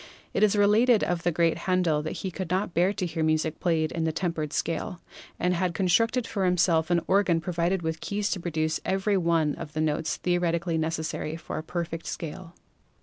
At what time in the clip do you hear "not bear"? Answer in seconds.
2.49-2.91